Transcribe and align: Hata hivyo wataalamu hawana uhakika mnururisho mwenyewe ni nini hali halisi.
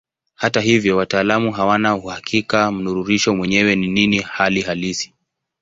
Hata 0.35 0.61
hivyo 0.61 0.97
wataalamu 0.97 1.51
hawana 1.51 1.95
uhakika 1.95 2.71
mnururisho 2.71 3.35
mwenyewe 3.35 3.75
ni 3.75 3.87
nini 3.87 4.19
hali 4.21 4.61
halisi. 4.61 5.13